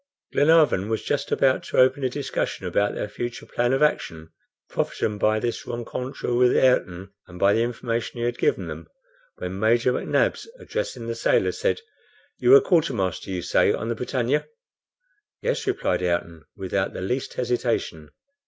[0.33, 4.31] Glenarvan was just about to open a discussion about their future plan of action,
[4.67, 8.87] profiting by this rencontre with Ayrton, and by the information he had given them,
[9.37, 11.81] when Major McNabbs, addressing the sailor said,
[12.39, 14.47] "You were quartermaster, you say, on the BRITANNIA?"
[15.43, 18.09] "Yes," replied Ayrton, without the least hesitation.